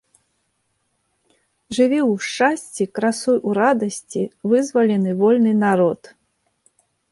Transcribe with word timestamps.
Жыві 1.79 1.99
ў 2.09 2.29
шчасці, 2.29 2.83
красуй 2.99 3.37
у 3.51 3.55
радасці, 3.59 4.23
вызвалены, 4.55 5.11
вольны 5.23 5.53
народ! 5.65 6.01